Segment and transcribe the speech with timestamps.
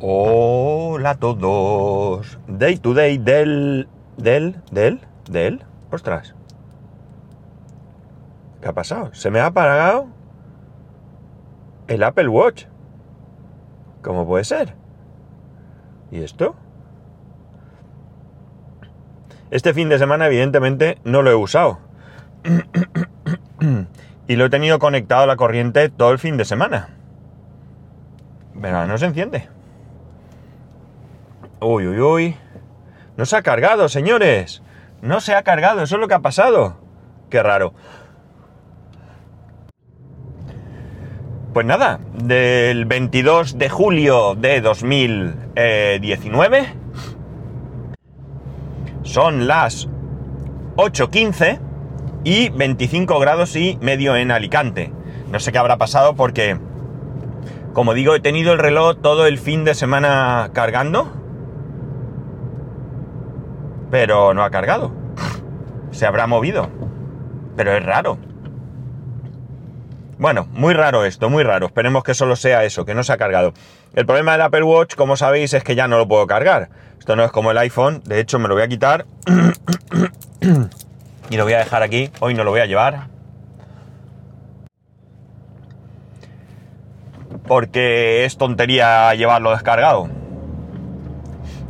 [0.00, 2.40] Hola a todos.
[2.48, 3.88] Day to day del.
[4.16, 4.56] del.
[4.72, 5.00] del.
[5.30, 5.64] del.
[5.92, 6.34] Ostras.
[8.60, 9.14] ¿Qué ha pasado?
[9.14, 10.08] Se me ha apagado
[11.86, 12.64] el Apple Watch.
[14.02, 14.74] ¿Cómo puede ser?
[16.10, 16.56] ¿Y esto?
[19.52, 21.78] Este fin de semana, evidentemente, no lo he usado.
[24.26, 26.88] y lo he tenido conectado a la corriente todo el fin de semana.
[28.60, 29.55] Pero no se enciende.
[31.60, 32.36] Uy, uy, uy.
[33.16, 34.62] No se ha cargado, señores.
[35.00, 36.76] No se ha cargado, eso es lo que ha pasado.
[37.30, 37.72] Qué raro.
[41.52, 46.66] Pues nada, del 22 de julio de 2019
[49.02, 49.88] son las
[50.76, 51.58] 8.15
[52.24, 54.92] y 25 grados y medio en Alicante.
[55.30, 56.58] No sé qué habrá pasado porque,
[57.72, 61.10] como digo, he tenido el reloj todo el fin de semana cargando,
[63.90, 64.92] pero no ha cargado.
[65.90, 66.68] Se habrá movido.
[67.56, 68.18] Pero es raro.
[70.18, 71.66] Bueno, muy raro esto, muy raro.
[71.66, 73.52] Esperemos que solo sea eso, que no se ha cargado.
[73.94, 76.70] El problema del Apple Watch, como sabéis, es que ya no lo puedo cargar.
[76.98, 78.02] Esto no es como el iPhone.
[78.04, 79.06] De hecho, me lo voy a quitar.
[81.30, 82.10] y lo voy a dejar aquí.
[82.20, 83.08] Hoy no lo voy a llevar.
[87.46, 90.08] Porque es tontería llevarlo descargado.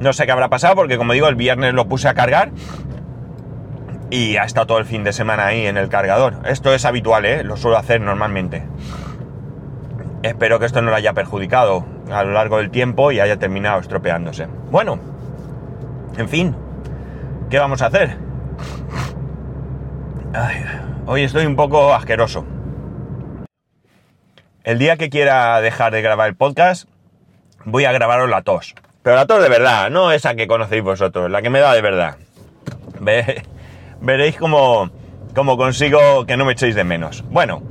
[0.01, 2.51] No sé qué habrá pasado porque como digo, el viernes lo puse a cargar
[4.11, 6.35] y ha estado todo el fin de semana ahí en el cargador.
[6.45, 7.43] Esto es habitual, ¿eh?
[7.45, 8.63] Lo suelo hacer normalmente.
[10.23, 13.81] Espero que esto no lo haya perjudicado a lo largo del tiempo y haya terminado
[13.81, 14.47] estropeándose.
[14.71, 14.99] Bueno,
[16.17, 16.57] en fin,
[17.51, 18.19] ¿qué vamos a hacer?
[21.07, 22.45] hoy estoy un poco asqueroso.
[24.65, 26.89] El día que quiera dejar de grabar el podcast,
[27.65, 28.75] voy a grabaros la tos.
[29.07, 31.81] Pero la tos de verdad, no esa que conocéis vosotros, la que me da de
[31.81, 32.17] verdad.
[32.99, 33.45] Ve,
[34.01, 34.91] veréis cómo,
[35.33, 37.23] cómo, consigo que no me echéis de menos.
[37.31, 37.63] Bueno,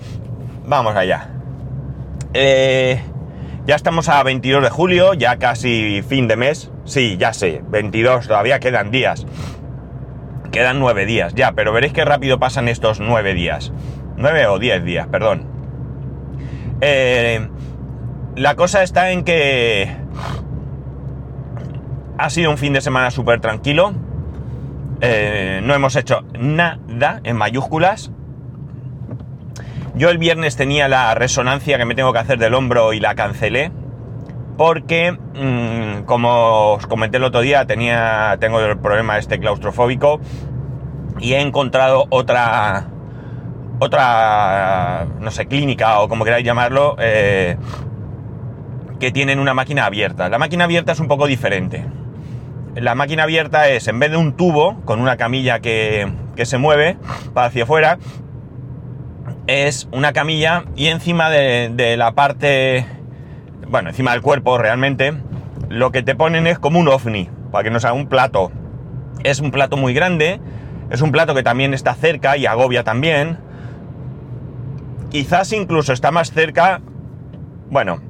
[0.65, 1.31] vamos allá.
[2.33, 3.01] Eh,
[3.65, 6.71] ya estamos a 22 de julio, ya casi fin de mes.
[6.85, 9.27] Sí, ya sé, 22, todavía quedan días.
[10.53, 13.73] Quedan 9 días, ya, pero veréis qué rápido pasan estos 9 días.
[14.15, 15.45] 9 o 10 días, perdón.
[16.79, 17.45] Eh,
[18.37, 20.04] la cosa está en que
[22.17, 23.93] ha sido un fin de semana súper tranquilo.
[25.01, 28.11] Eh, no hemos hecho nada en mayúsculas.
[29.95, 33.15] Yo el viernes tenía la resonancia que me tengo que hacer del hombro y la
[33.15, 33.71] cancelé.
[34.57, 40.19] Porque, mm, como os comenté el otro día, tenía, tengo el problema este claustrofóbico.
[41.19, 42.87] Y he encontrado otra.
[43.79, 45.07] Otra.
[45.19, 46.95] No sé, clínica o como queráis llamarlo.
[46.99, 47.57] Eh,
[48.99, 50.29] que tienen una máquina abierta.
[50.29, 51.85] La máquina abierta es un poco diferente
[52.75, 56.11] la máquina abierta es, en vez de un tubo con una camilla que,
[56.43, 56.97] se mueve
[57.33, 57.97] para hacia afuera,
[59.47, 62.85] es una camilla y encima de, la parte,
[63.67, 65.13] bueno, encima del cuerpo realmente,
[65.69, 68.51] lo que te ponen es como un ovni, para que no sea un plato.
[69.23, 70.39] Es un plato muy grande,
[70.89, 73.39] es un plato que también está cerca y agobia también.
[75.09, 76.81] Quizás incluso está más cerca,
[77.69, 78.01] bueno,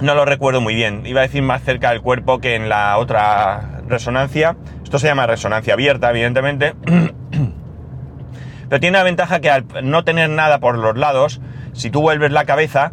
[0.00, 1.04] no lo recuerdo muy bien.
[1.06, 4.56] Iba a decir más cerca del cuerpo que en la otra resonancia.
[4.82, 6.74] Esto se llama resonancia abierta, evidentemente.
[8.68, 11.40] Pero tiene la ventaja que al no tener nada por los lados,
[11.72, 12.92] si tú vuelves la cabeza,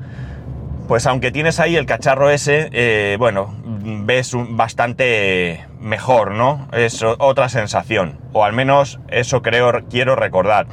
[0.87, 6.67] pues aunque tienes ahí el cacharro ese, eh, bueno, ves bastante mejor, ¿no?
[6.71, 8.19] Es otra sensación.
[8.31, 10.67] O al menos eso creo, quiero recordar.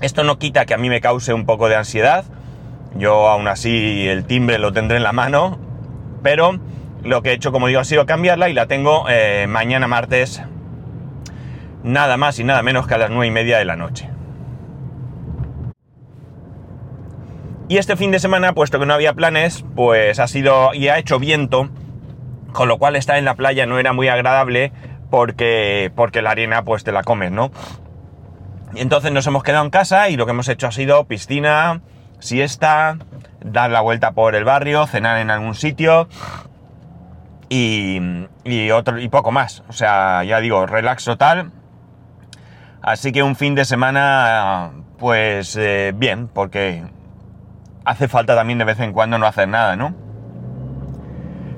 [0.00, 2.24] Esto no quita que a mí me cause un poco de ansiedad
[2.96, 5.58] yo aún así el timbre lo tendré en la mano,
[6.22, 6.58] pero
[7.02, 10.42] lo que he hecho, como digo, ha sido cambiarla y la tengo eh, mañana martes,
[11.82, 14.10] nada más y nada menos que a las 9 y media de la noche.
[17.68, 20.98] Y este fin de semana, puesto que no había planes, pues ha sido y ha
[20.98, 21.68] hecho viento,
[22.52, 24.72] con lo cual estar en la playa no era muy agradable
[25.10, 27.50] porque, porque la arena pues te la comes, ¿no?
[28.74, 31.82] Y entonces nos hemos quedado en casa y lo que hemos hecho ha sido piscina,
[32.18, 32.98] siesta,
[33.40, 36.08] dar la vuelta por el barrio, cenar en algún sitio
[37.48, 38.00] y,
[38.70, 39.62] otro, y poco más.
[39.68, 41.52] O sea, ya digo, relax total.
[42.82, 46.84] Así que un fin de semana, pues eh, bien, porque
[47.84, 49.94] hace falta también de vez en cuando no hacer nada, ¿no?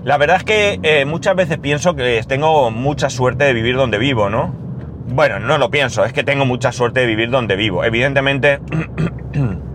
[0.02, 3.98] La verdad es que eh, muchas veces pienso que tengo mucha suerte de vivir donde
[3.98, 4.54] vivo, ¿no?
[5.08, 7.84] Bueno, no lo pienso, es que tengo mucha suerte de vivir donde vivo.
[7.84, 8.60] Evidentemente,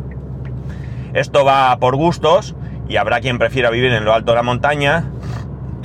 [1.16, 2.56] Esto va por gustos
[2.88, 5.06] y habrá quien prefiera vivir en lo alto de la montaña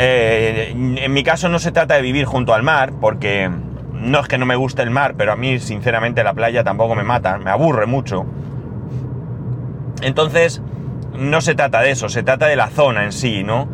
[0.03, 3.50] Eh, en mi caso no se trata de vivir junto al mar, porque
[3.93, 6.94] no es que no me guste el mar, pero a mí sinceramente la playa tampoco
[6.94, 8.25] me mata, me aburre mucho.
[10.00, 10.62] Entonces,
[11.19, 13.69] no se trata de eso, se trata de la zona en sí, ¿no?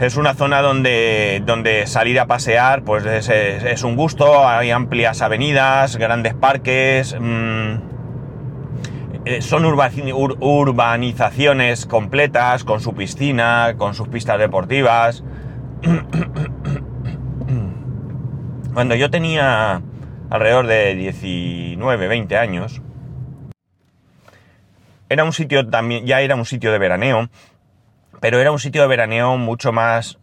[0.00, 5.96] Es una zona donde, donde salir a pasear pues es, un gusto, hay amplias avenidas,
[5.96, 7.95] grandes parques, mm,
[9.26, 15.24] eh, son urbanizaciones completas, con su piscina, con sus pistas deportivas.
[18.72, 19.82] Cuando yo tenía
[20.30, 22.80] alrededor de 19, 20 años,
[25.08, 27.28] era un sitio también, ya era un sitio de veraneo,
[28.20, 30.20] pero era un sitio de veraneo mucho más,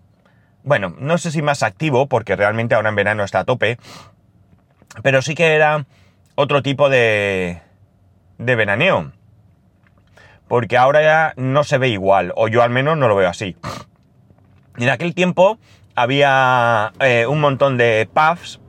[0.64, 3.78] bueno, no sé si más activo, porque realmente ahora en verano está a tope,
[5.02, 5.86] pero sí que era
[6.36, 7.60] otro tipo de,
[8.46, 9.12] de veraneo.
[10.48, 13.56] Porque ahora ya no se ve igual, o yo al menos no lo veo así.
[14.78, 15.58] En aquel tiempo
[15.96, 18.60] había eh, un montón de pubs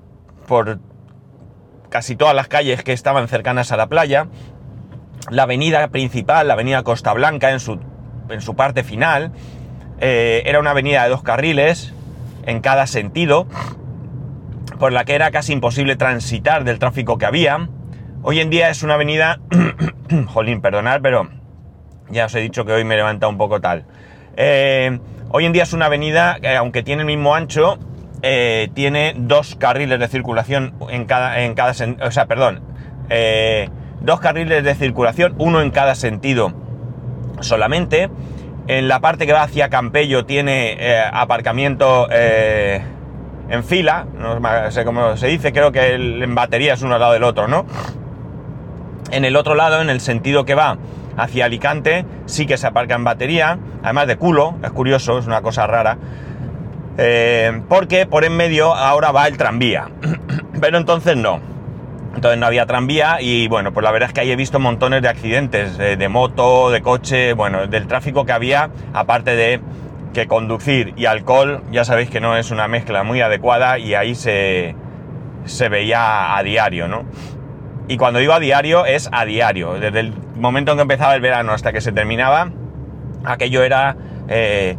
[0.46, 0.78] por
[1.88, 4.28] casi todas las calles que estaban cercanas a la playa.
[5.30, 7.78] La avenida principal, la avenida Costa Blanca, en su
[8.28, 9.32] en su parte final,
[10.00, 11.92] eh, era una avenida de dos carriles
[12.46, 13.46] en cada sentido,
[14.78, 17.68] por la que era casi imposible transitar del tráfico que había.
[18.26, 19.38] Hoy en día es una avenida,
[20.28, 21.28] jolín, perdonad, pero
[22.08, 23.84] ya os he dicho que hoy me levanta un poco tal.
[24.38, 24.98] Eh,
[25.28, 27.78] hoy en día es una avenida que, aunque tiene el mismo ancho,
[28.22, 31.72] eh, tiene dos carriles de circulación en cada, en cada,
[32.02, 32.62] o sea, perdón,
[34.00, 36.54] dos carriles de circulación, uno en cada sentido
[37.40, 38.08] solamente.
[38.68, 42.80] En la parte que va hacia Campello tiene eh, aparcamiento eh,
[43.50, 44.40] en fila, no
[44.70, 47.66] sé cómo se dice, creo que en batería es uno al lado del otro, ¿no?
[49.10, 50.78] En el otro lado, en el sentido que va
[51.16, 55.42] hacia Alicante, sí que se aparca en batería, además de culo, es curioso, es una
[55.42, 55.98] cosa rara,
[56.96, 59.88] eh, porque por en medio ahora va el tranvía,
[60.60, 61.40] pero entonces no.
[62.14, 65.02] Entonces no había tranvía y bueno, pues la verdad es que ahí he visto montones
[65.02, 69.60] de accidentes, de, moto, de coche, bueno, del tráfico que había, aparte de
[70.12, 74.14] que conducir y alcohol, ya sabéis que no es una mezcla muy adecuada y ahí
[74.14, 74.76] se,
[75.44, 77.04] se veía a diario, ¿no?
[77.86, 79.74] Y cuando digo a diario, es a diario.
[79.74, 82.50] Desde el momento en que empezaba el verano hasta que se terminaba,
[83.24, 83.96] aquello era
[84.28, 84.76] eh,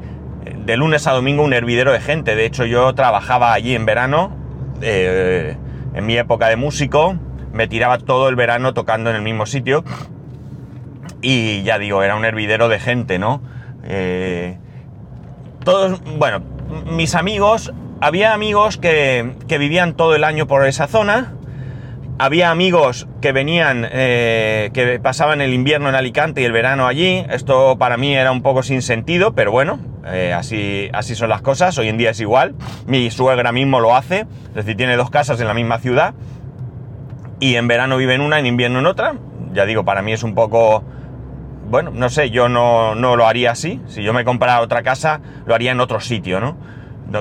[0.66, 2.36] de lunes a domingo un hervidero de gente.
[2.36, 4.36] De hecho, yo trabajaba allí en verano,
[4.82, 5.56] eh,
[5.94, 7.16] en mi época de músico,
[7.54, 9.84] me tiraba todo el verano tocando en el mismo sitio.
[11.22, 13.42] Y ya digo, era un hervidero de gente, ¿no?
[13.84, 14.58] Eh,
[15.64, 16.42] todos, bueno,
[16.92, 17.72] mis amigos,
[18.02, 21.34] había amigos que, que, vivían todo el año por esa zona.
[22.18, 27.26] Había amigos que venían, eh, que pasaban el invierno en Alicante y el verano allí.
[27.30, 31.42] Esto para mí era un poco sin sentido, pero bueno, eh, así, así son las
[31.42, 31.78] cosas.
[31.78, 32.56] Hoy en día es igual.
[32.88, 36.14] Mi suegra mismo lo hace, es decir, tiene dos casas en la misma ciudad
[37.42, 39.16] y en verano vive en una, en invierno en otra.
[39.54, 40.84] Ya digo, para mí es un poco...
[41.68, 43.82] Bueno, no sé, yo no, lo haría así.
[43.88, 46.56] Si yo me comprara otra casa, lo haría en otro sitio, ¿no?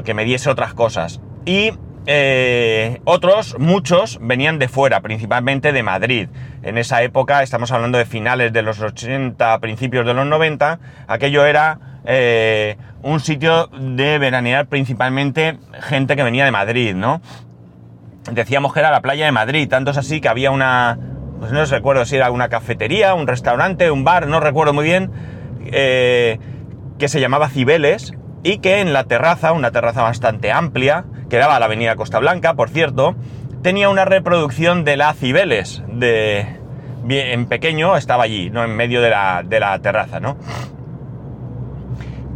[0.04, 1.20] Que me diese otras cosas.
[1.46, 1.72] Y
[2.06, 6.28] eh, otros, muchos, venían de fuera, principalmente de Madrid.
[6.62, 11.46] En esa época, estamos hablando de finales de los 80, principios de los 90, aquello
[11.46, 17.20] era eh, un sitio de veranear principalmente gente que venía de Madrid, ¿no?
[18.30, 20.98] decíamos que era la playa de Madrid, tanto es así que había una,
[21.38, 25.10] pues no recuerdo si era una cafetería, un restaurante, un bar, no recuerdo muy bien,
[25.66, 26.38] eh,
[26.98, 31.56] que se llamaba Cibeles y que en la terraza, una terraza bastante amplia, que daba
[31.56, 33.16] a la avenida Costa Blanca, por cierto,
[33.60, 36.46] tenía una reproducción de la Cibeles, de,
[37.08, 40.36] en pequeño estaba allí, no en medio de la, de la terraza, ¿no?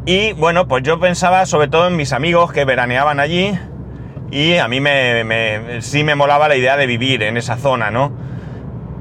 [0.04, 3.56] Y bueno, pues yo pensaba sobre todo en mis amigos que veraneaban allí,
[4.32, 8.10] y a mí me, sí me molaba la idea de vivir en esa zona, ¿no?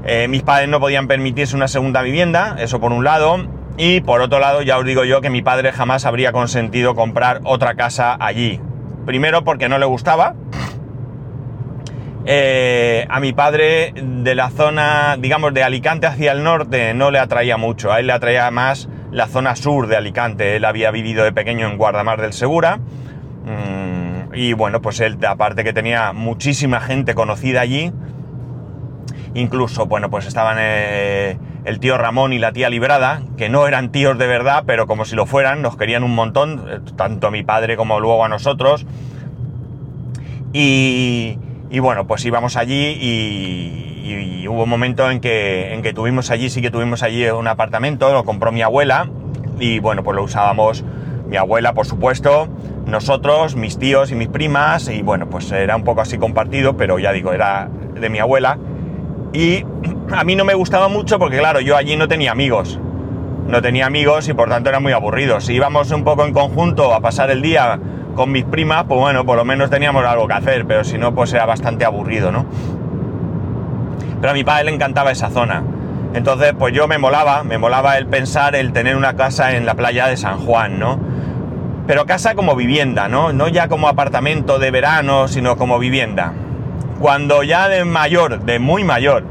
[0.04, 4.20] Eh, mis padres no podían permitirse una segunda vivienda, eso por un lado, y por
[4.20, 8.16] otro lado ya os digo yo que mi padre jamás habría consentido comprar otra casa
[8.20, 8.60] allí.
[9.08, 10.34] Primero porque no le gustaba.
[12.26, 17.18] Eh, a mi padre de la zona, digamos, de Alicante hacia el norte no le
[17.18, 20.56] atraía mucho, a él le atraía más la zona sur de Alicante.
[20.56, 22.80] Él había vivido de pequeño en Guardamar del Segura.
[23.46, 27.90] Mm, y bueno, pues él, aparte que tenía muchísima gente conocida allí,
[29.32, 31.38] incluso, bueno, pues estaban eh,
[31.68, 35.04] el tío Ramón y la tía Librada, que no eran tíos de verdad, pero como
[35.04, 38.28] si lo fueran, nos querían un montón, eh, tanto a mi padre como luego a
[38.30, 38.86] nosotros.
[40.54, 41.38] Y,
[41.78, 46.62] bueno, pues íbamos allí y, hubo un momento en que, en que tuvimos allí, sí
[46.62, 49.10] que tuvimos allí un apartamento, lo compró mi abuela
[49.60, 50.82] y bueno, pues lo usábamos
[51.28, 52.48] mi abuela, por supuesto,
[52.86, 56.98] nosotros, mis tíos y mis primas, y bueno, pues era un poco así compartido, pero
[56.98, 58.56] ya digo, era de mi abuela.
[59.34, 59.64] Y
[60.10, 62.78] a mí no me gustaba mucho porque claro, yo allí no tenía amigos.
[63.46, 65.40] No tenía amigos y por tanto era muy aburrido.
[65.40, 67.78] Si íbamos un poco en conjunto a pasar el día
[68.14, 71.14] con mis primas, pues bueno, por lo menos teníamos algo que hacer, pero si no,
[71.14, 72.44] pues era bastante aburrido, ¿no?
[74.20, 75.62] Pero a mi padre le encantaba esa zona.
[76.14, 79.74] Entonces, pues yo me molaba, me molaba el pensar el tener una casa en la
[79.74, 80.98] playa de San Juan, ¿no?
[81.86, 83.32] Pero casa como vivienda, ¿no?
[83.32, 86.32] No ya como apartamento de verano, sino como vivienda.
[86.98, 89.24] Cuando ya de mayor, de muy mayor,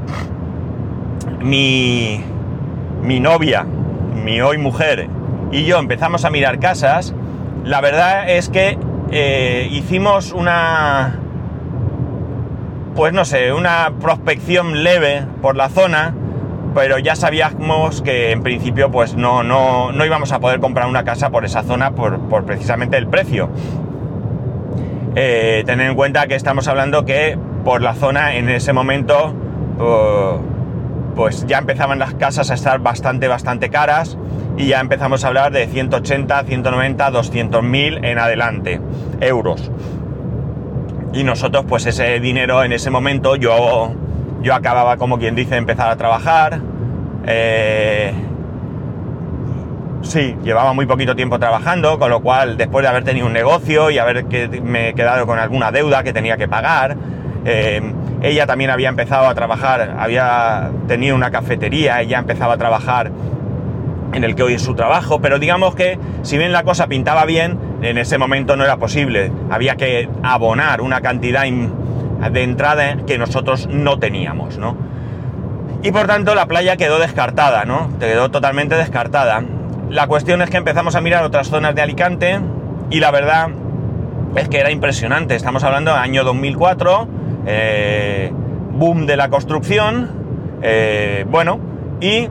[1.40, 2.22] mi,
[3.04, 3.66] mi novia,
[4.24, 5.08] mi hoy mujer
[5.52, 7.14] y yo empezamos a mirar casas,
[7.64, 8.78] la verdad es que
[9.12, 11.20] eh, hicimos una,
[12.96, 16.14] pues no sé, una prospección leve por la zona,
[16.76, 21.04] pero ya sabíamos que en principio pues no, no, no íbamos a poder comprar una
[21.04, 23.50] casa por esa zona por, por precisamente el precio.
[25.16, 29.34] Eh, tener en cuenta que estamos hablando que por la zona en ese momento
[29.80, 30.57] uh,
[31.18, 34.18] pues ya empezaban las casas a estar bastante, bastante caras
[34.56, 38.80] y ya empezamos a hablar de 180, 190, 200 mil en adelante
[39.20, 39.72] euros.
[41.14, 43.94] Y nosotros, pues ese dinero en ese momento, yo,
[44.44, 46.60] yo acababa, como quien dice, empezar a trabajar.
[47.26, 48.14] Eh,
[50.04, 53.90] sí, llevaba muy poquito tiempo trabajando, con lo cual, después de haber tenido un negocio
[53.90, 54.26] y haber
[54.62, 56.96] me quedado con alguna deuda que tenía que pagar,
[57.50, 57.82] eh,
[58.22, 63.10] ella también había empezado a trabajar, había tenido una cafetería, ella empezaba a trabajar
[64.12, 67.24] en el que hoy es su trabajo, pero digamos que si bien la cosa pintaba
[67.24, 69.32] bien, en ese momento no era posible.
[69.50, 74.76] Había que abonar una cantidad de entrada que nosotros no teníamos, ¿no?
[75.84, 77.92] Y por tanto la playa quedó descartada, ¿no?
[77.98, 79.42] Quedó totalmente descartada.
[79.90, 82.42] La cuestión es que empezamos a mirar otras zonas de Alicante
[82.90, 83.52] y la verdad
[84.36, 85.36] es que era impresionante.
[85.36, 87.08] Estamos hablando del año 2004,
[87.48, 88.32] eh,
[88.74, 90.12] boom de la construcción,
[90.62, 91.60] eh, bueno,
[92.02, 92.30] y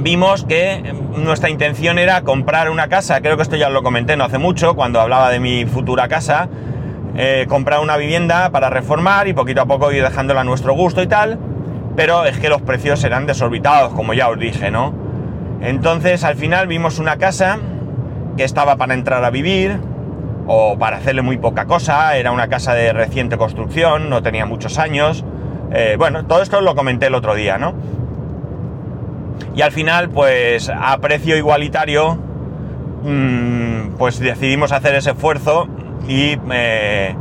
[0.00, 4.24] vimos que nuestra intención era comprar una casa, creo que esto ya lo comenté no
[4.24, 6.48] hace mucho, cuando hablaba de mi futura casa,
[7.16, 11.02] eh, comprar una vivienda para reformar y poquito a poco ir dejándola a nuestro gusto
[11.02, 11.38] y tal,
[11.96, 14.94] pero es que los precios eran desorbitados, como ya os dije, ¿no?
[15.60, 17.58] Entonces al final vimos una casa
[18.36, 19.78] que estaba para entrar a vivir
[20.54, 24.78] o para hacerle muy poca cosa, era una casa de reciente construcción, no tenía muchos
[24.78, 25.24] años,
[25.72, 27.72] eh, bueno, todo esto lo comenté el otro día, ¿no?
[29.56, 32.18] Y al final, pues a precio igualitario,
[33.02, 35.68] mm, pues decidimos hacer ese esfuerzo
[36.06, 37.16] y eh,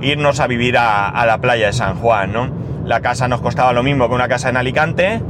[0.00, 2.50] irnos a vivir a, la playa de San Juan, ¿no?
[2.84, 5.22] La casa nos costaba lo mismo que una casa en Alicante.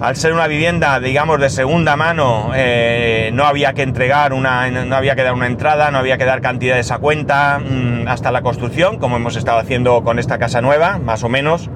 [0.00, 4.94] Al ser una vivienda, digamos, de segunda mano, eh, no había que entregar una, no
[4.94, 8.42] había que dar una entrada, no había que dar cantidades a cuenta mm, hasta la
[8.42, 11.70] construcción, como hemos estado haciendo con esta casa nueva, más o menos.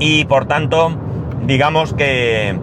[0.00, 0.98] Y por tanto,
[1.46, 2.58] digamos que,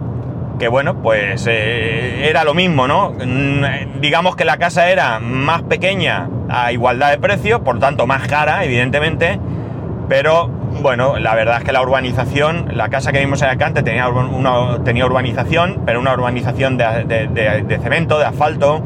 [0.58, 3.12] que bueno, pues eh, era lo mismo, ¿no?
[3.12, 8.28] Mm, digamos que la casa era más pequeña a igualdad de precio, por tanto más
[8.28, 9.40] cara, evidentemente,
[10.06, 14.08] pero bueno, la verdad es que la urbanización, la casa que vimos en Alicante tenía,
[14.08, 18.82] una, tenía urbanización, pero una urbanización de cemento, de asfalto,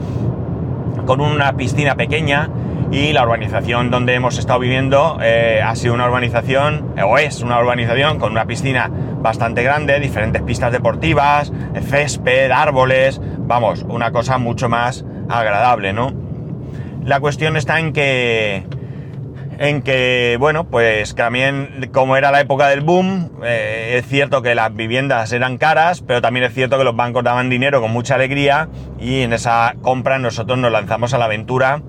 [1.07, 2.49] con una piscina pequeña,
[2.93, 7.59] y la urbanización donde hemos estado viviendo eh, ha sido una urbanización, o es una
[7.59, 8.91] urbanización con una piscina
[9.23, 11.51] bastante grande, diferentes pistas deportivas,
[11.89, 16.13] césped, árboles, vamos, una cosa mucho más agradable, ¿no?
[17.03, 18.65] La cuestión está en que,
[19.63, 24.57] en que, bueno, pues también como era la época del boom, eh, es cierto que
[24.57, 28.17] las viviendas eran caras, pero también es cierto que los bancos daban dinero con mucha
[28.17, 31.81] alegría y en esa compra nosotros nos lanzamos a la aventura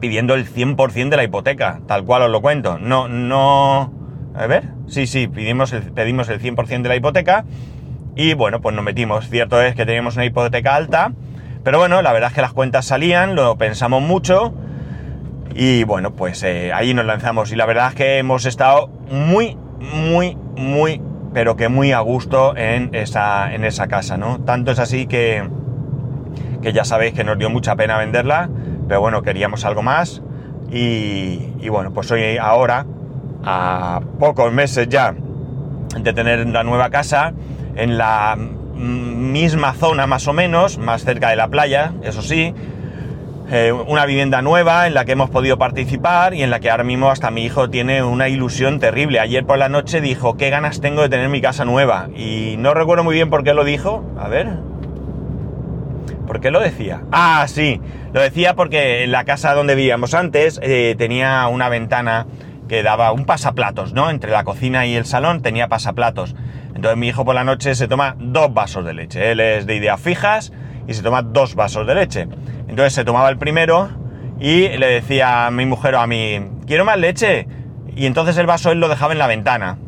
[0.00, 2.78] pidiendo el 100% de la hipoteca, tal cual os lo cuento.
[2.78, 3.92] No, no...
[4.34, 7.44] A ver, sí, sí, pedimos el, pedimos el 100% de la hipoteca
[8.16, 9.28] y bueno, pues nos metimos.
[9.28, 11.12] Cierto es que teníamos una hipoteca alta,
[11.64, 14.54] pero bueno, la verdad es que las cuentas salían, lo pensamos mucho
[15.54, 19.56] y bueno, pues eh, ahí nos lanzamos y la verdad es que hemos estado muy,
[19.80, 21.00] muy, muy,
[21.32, 24.40] pero que muy a gusto en esa, en esa casa, ¿no?
[24.40, 25.48] Tanto es así que,
[26.60, 28.48] que ya sabéis que nos dio mucha pena venderla
[28.88, 30.22] pero bueno, queríamos algo más
[30.70, 32.86] y, bueno, pues hoy ahora,
[33.44, 35.14] a pocos meses ya
[35.98, 37.32] de tener la nueva casa,
[37.74, 42.54] en la misma zona más o menos, más cerca de la playa, eso sí,
[43.52, 46.84] eh, una vivienda nueva en la que hemos podido participar y en la que ahora
[46.84, 49.20] mismo hasta mi hijo tiene una ilusión terrible.
[49.20, 52.08] Ayer por la noche dijo, qué ganas tengo de tener mi casa nueva.
[52.16, 54.04] Y no recuerdo muy bien por qué lo dijo.
[54.18, 54.48] A ver,
[56.26, 57.02] ¿Por qué lo decía?
[57.12, 57.78] Ah, sí,
[58.14, 62.26] lo decía porque en la casa donde vivíamos antes eh, tenía una ventana
[62.68, 64.08] que daba un pasaplatos, ¿no?
[64.08, 66.34] Entre la cocina y el salón tenía pasaplatos.
[66.74, 69.30] Entonces mi hijo por la noche se toma dos vasos de leche.
[69.30, 70.54] Él es de ideas fijas
[70.86, 72.28] y se toma dos vasos de leche.
[72.68, 73.88] Entonces se tomaba el primero
[74.40, 77.46] y le decía a mi mujer o a mí, quiero más leche.
[77.94, 79.78] Y entonces el vaso él lo dejaba en la ventana.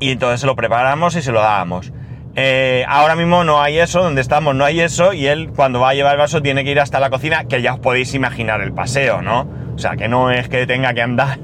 [0.00, 1.92] Y entonces se lo preparamos y se lo dábamos.
[2.36, 5.88] Eh, ahora mismo no hay eso, donde estamos no hay eso, y él cuando va
[5.90, 8.60] a llevar el vaso tiene que ir hasta la cocina, que ya os podéis imaginar
[8.60, 9.48] el paseo, ¿no?
[9.74, 11.38] O sea, que no es que tenga que andar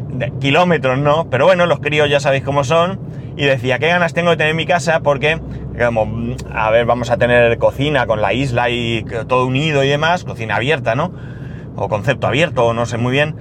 [0.40, 1.30] kilómetros, ¿no?
[1.30, 3.00] Pero bueno, los críos ya sabéis cómo son.
[3.36, 5.40] Y decía, qué ganas tengo de tener mi casa porque,
[5.86, 10.24] como, a ver, vamos a tener cocina con la isla y todo unido y demás,
[10.24, 11.12] cocina abierta, ¿no?
[11.76, 13.34] O concepto abierto, no sé muy bien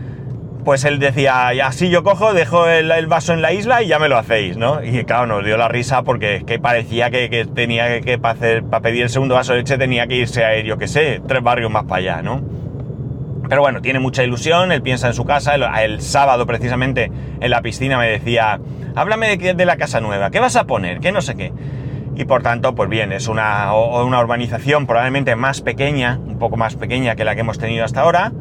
[0.63, 4.09] pues él decía, así yo cojo, dejo el, vaso en la isla y ya me
[4.09, 4.83] lo hacéis, ¿no?
[4.83, 8.81] Y claro, nos dio la risa porque que parecía que, tenía que, para, hacer, para
[8.81, 11.71] pedir el segundo vaso de leche tenía que irse a, yo qué sé, tres barrios
[11.71, 12.43] más para allá, ¿no?
[13.47, 17.63] Pero bueno, tiene mucha ilusión, él piensa en su casa, el, sábado precisamente en la
[17.63, 18.59] piscina me decía,
[18.95, 20.99] háblame de, la casa nueva, ¿qué vas a poner?
[20.99, 21.51] ¿Qué no sé qué?
[22.19, 26.75] Y por tanto, pues bien, es una, una urbanización probablemente más pequeña, un poco más
[26.75, 28.33] pequeña que la que hemos tenido hasta ahora,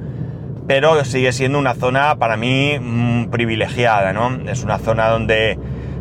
[0.66, 4.50] pero sigue siendo una zona para mí mm, privilegiada, ¿no?
[4.50, 5.60] Es una zona donde,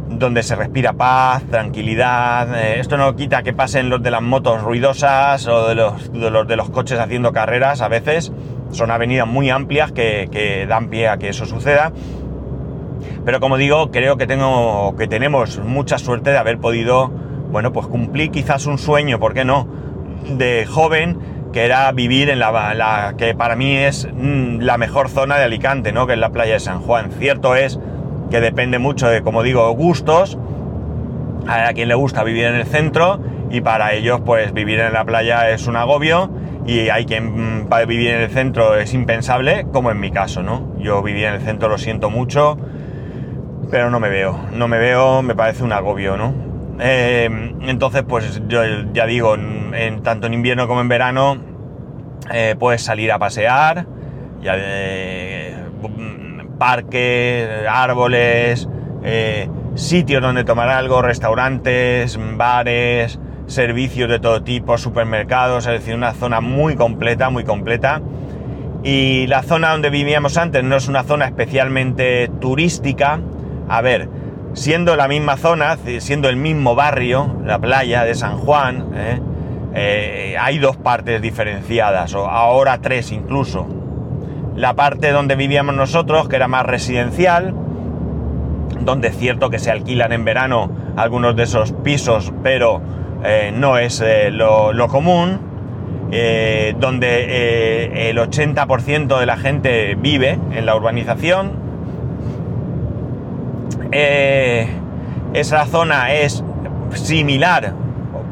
[0.09, 2.59] donde se respira paz, tranquilidad.
[2.59, 6.55] Eh, esto no quita que pasen los de las motos ruidosas o de los, de
[6.55, 8.33] los, coches haciendo carreras a veces.
[8.71, 11.91] Son avenidas muy amplias que, que, dan pie a que eso suceda.
[13.23, 17.11] Pero como digo, creo que, tengo, que tenemos mucha suerte de haber podido,
[17.49, 19.67] bueno, pues cumplir quizás un sueño, ¿por qué no?
[20.37, 21.17] De joven
[21.53, 25.91] que era vivir en la, que para mí es mm, la mejor zona de Alicante,
[25.91, 26.07] ¿no?
[26.07, 27.11] Que es la playa de San Juan.
[27.11, 27.79] Cierto es
[28.29, 30.37] que depende mucho de, como digo, gustos.
[31.47, 35.05] A quien le gusta vivir en el centro y para ellos, pues vivir en la
[35.05, 36.29] playa es un agobio
[36.65, 40.43] y hay quien mm, para vivir en el centro es impensable, como en mi caso,
[40.43, 40.73] ¿no?
[40.77, 42.57] Yo vivir en el centro lo siento mucho,
[43.71, 46.46] pero no me veo, no me veo, me parece un agobio, ¿no?
[46.79, 48.61] Eh, entonces, pues yo
[48.93, 51.37] ya digo, en, tanto en invierno como en verano,
[52.31, 53.87] eh, puedes salir a pasear,
[54.41, 54.55] ya,
[56.57, 58.67] parques, árboles,
[59.03, 66.13] eh, sitios donde tomar algo, restaurantes, bares, servicios de todo tipo, supermercados, es decir, una
[66.13, 68.01] zona muy completa, muy completa.
[68.83, 73.19] Y la zona donde vivíamos antes no es una zona especialmente turística.
[73.67, 74.09] A ver,
[74.57, 79.19] siendo la misma zona, siendo el mismo barrio, la playa de San Juan, ¿eh?
[79.75, 83.67] Eh, hay dos partes diferenciadas, o ahora tres incluso.
[84.55, 87.53] La parte donde vivíamos nosotros, que era más residencial,
[88.79, 92.81] donde es cierto que se alquilan en verano algunos de esos pisos, pero
[93.23, 95.39] eh, no es lo, común,
[96.79, 101.66] donde el 80% de la gente vive en la urbanización,
[103.91, 104.67] eh,
[105.33, 106.43] esa zona es
[106.93, 107.73] similar,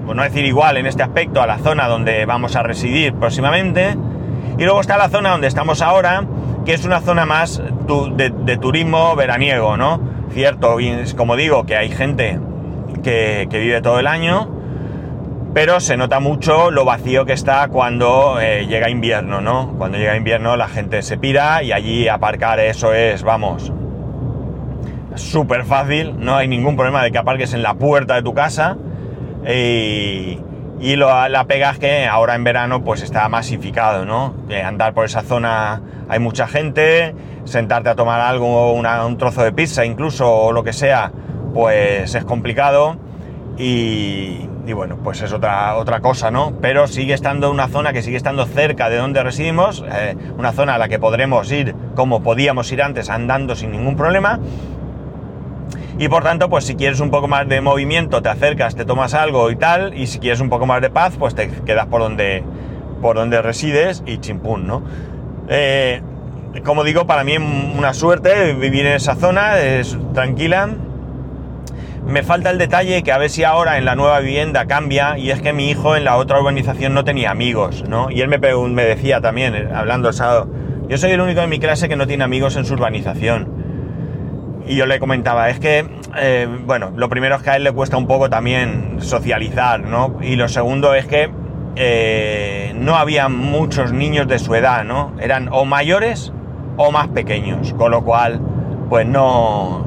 [0.05, 3.97] por no decir igual en este aspecto, a la zona donde vamos a residir próximamente.
[4.57, 6.23] Y luego está la zona donde estamos ahora,
[6.65, 7.61] que es una zona más
[8.15, 9.99] de, turismo veraniego, ¿no?
[10.31, 10.77] Cierto,
[11.15, 12.39] como digo, que hay gente
[13.03, 14.49] que, vive todo el año,
[15.53, 19.73] pero se nota mucho lo vacío que está cuando eh, llega invierno, ¿no?
[19.77, 23.71] Cuando llega invierno la gente se pira y allí aparcar eso es, vamos,
[25.15, 28.77] súper fácil, no hay ningún problema de que aparques en la puerta de tu casa.
[29.47, 30.39] Y,
[30.79, 34.35] la pega es que ahora en verano pues está masificado, ¿no?
[34.63, 39.85] andar por esa zona hay mucha gente, sentarte a tomar algo, un trozo de pizza
[39.85, 41.11] incluso o lo que sea,
[41.53, 42.97] pues es complicado.
[43.57, 46.53] Y, bueno, pues es otra, otra cosa, ¿no?
[46.59, 50.75] Pero sigue estando una zona que sigue estando cerca de donde residimos, eh, una zona
[50.75, 54.39] a la que podremos ir como podíamos ir antes andando sin ningún problema
[55.97, 59.13] y por tanto, pues si quieres un poco más de movimiento, te acercas, te tomas
[59.13, 62.01] algo y tal, y si quieres un poco más de paz, pues te quedas por
[62.01, 62.43] donde,
[63.01, 64.83] por donde resides y chimpún, ¿no?
[65.47, 66.01] Eh,
[66.65, 70.69] como digo, para mí una suerte vivir en esa zona, es tranquila.
[72.05, 75.31] Me falta el detalle que a ver si ahora en la nueva vivienda cambia, y
[75.31, 78.11] es que mi hijo en la otra urbanización no tenía amigos, ¿no?
[78.11, 80.49] Y él me, me decía también, eh, hablando el sábado,
[80.89, 83.54] yo soy el único en mi clase que no tiene amigos en su urbanización.
[84.67, 85.85] Y yo le comentaba, es que,
[86.17, 90.17] eh, bueno, lo primero es que a él le cuesta un poco también socializar, ¿no?
[90.21, 91.29] Y lo segundo es que
[91.75, 95.13] eh, no había muchos niños de su edad, ¿no?
[95.19, 96.33] Eran o mayores
[96.77, 98.41] o más pequeños, con lo cual,
[98.89, 99.85] pues no,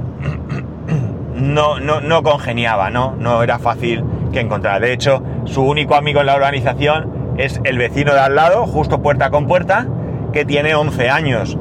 [1.34, 3.16] no, no, no congeniaba, ¿no?
[3.18, 4.80] No era fácil que encontrar.
[4.80, 9.02] De hecho, su único amigo en la organización es el vecino de al lado, justo
[9.02, 9.88] puerta con puerta,
[10.32, 11.58] que tiene 11 años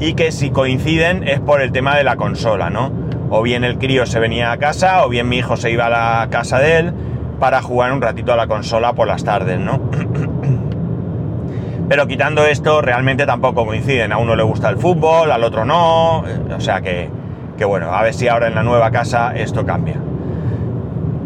[0.00, 2.92] y que si coinciden es por el tema de la consola, ¿no?
[3.30, 5.90] O bien el crío se venía a casa o bien mi hijo se iba a
[5.90, 6.94] la casa de él
[7.38, 9.80] para jugar un ratito a la consola por las tardes, ¿no?
[11.88, 14.12] Pero quitando esto, realmente tampoco coinciden.
[14.12, 16.18] A uno le gusta el fútbol, al otro no.
[16.18, 17.08] O sea que,
[17.56, 19.96] que bueno, a ver si ahora en la nueva casa esto cambia.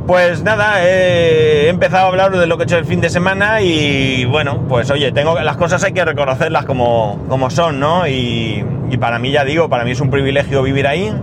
[0.06, 3.60] Pues nada, he empezado a hablar de lo que he hecho el fin de semana
[3.60, 8.08] y bueno, pues oye, tengo las cosas hay que reconocerlas como, como son, ¿no?
[8.08, 8.64] Y,
[9.00, 11.14] para mí, ya digo, para mí es un privilegio vivir ahí,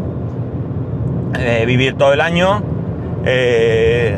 [1.37, 2.63] eh, vivir todo el año.
[3.25, 4.17] Eh,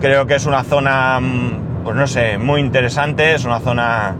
[0.00, 4.16] creo que es una zona, mm, pues no sé, muy interesante, es una zona,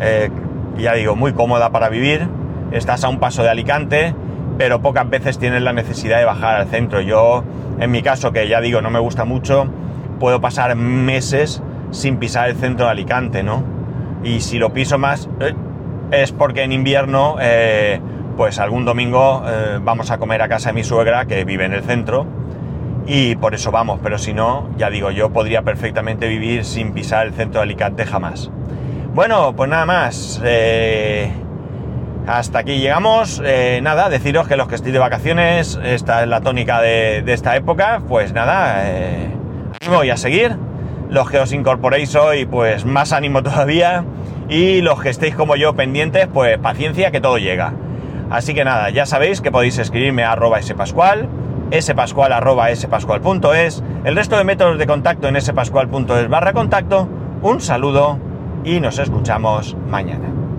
[0.00, 0.30] eh,
[0.78, 2.28] ya digo, muy cómoda para vivir.
[2.70, 4.14] Estás a un paso de Alicante,
[4.58, 7.00] pero pocas veces tienes la necesidad de bajar al centro.
[7.00, 7.44] Yo
[7.80, 9.66] en mi caso, que ya digo, no me gusta mucho,
[10.20, 13.62] puedo pasar meses sin pisar el centro de Alicante, ¿no?
[14.22, 15.54] Y si lo piso más, eh,
[16.10, 18.00] es porque en invierno, eh,
[18.36, 21.72] pues algún domingo eh, vamos a comer a casa de mi suegra, que vive en
[21.72, 22.26] el centro,
[23.06, 27.26] y por eso vamos, pero si no, ya digo, yo podría perfectamente vivir sin pisar
[27.26, 28.50] el centro de Alicante jamás.
[29.14, 30.40] Bueno, pues nada más.
[32.26, 33.42] Hasta aquí llegamos.
[33.44, 37.54] Eh, nada, deciros que los que estoy de vacaciones, esta es la tónica de, esta
[37.54, 39.30] época, pues nada, eh,
[40.10, 40.56] a seguir.
[41.10, 44.04] Los que os incorporéis hoy, pues más ánimo todavía.
[44.48, 47.74] Y los que estéis como yo pendientes, pues paciencia que todo llega.
[48.30, 51.28] Así que nada, ya sabéis que podéis escribirme a arroba spascual,
[51.78, 57.08] spascual arroba spascual.es, el resto de métodos de contacto en spascual.es barra contacto.
[57.42, 58.18] Un saludo
[58.64, 60.43] y nos escuchamos mañana.